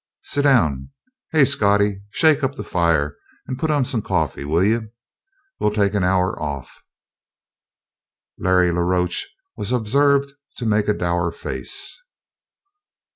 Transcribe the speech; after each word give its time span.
Sit 0.23 0.41
down. 0.41 0.89
Hey, 1.31 1.45
Scottie, 1.45 2.01
shake 2.09 2.43
up 2.43 2.55
the 2.55 2.63
fire 2.63 3.17
and 3.45 3.59
put 3.59 3.69
on 3.69 3.85
some 3.85 4.01
coffee, 4.01 4.43
will 4.43 4.63
you? 4.63 4.89
We'll 5.59 5.69
take 5.69 5.93
an 5.93 6.03
hour 6.03 6.41
off." 6.41 6.81
Larry 8.39 8.71
la 8.71 8.81
Roche 8.81 9.27
was 9.55 9.71
observed 9.71 10.33
to 10.57 10.65
make 10.65 10.87
a 10.87 10.95
dour 10.97 11.31
face. 11.31 12.01